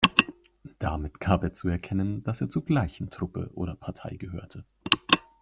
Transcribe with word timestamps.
Damit 0.79 1.19
gab 1.19 1.43
er 1.43 1.53
zu 1.53 1.67
erkennen, 1.69 2.23
dass 2.23 2.41
er 2.41 2.49
zur 2.49 2.65
gleichen 2.65 3.11
Truppe 3.11 3.51
oder 3.53 3.75
Partei 3.75 4.15
gehörte. 4.15 4.65